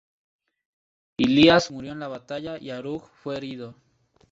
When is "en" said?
1.91-1.99